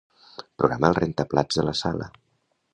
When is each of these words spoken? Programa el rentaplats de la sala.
Programa 0.61 0.91
el 0.93 0.97
rentaplats 0.99 1.61
de 1.61 1.69
la 1.71 1.77
sala. 1.85 2.11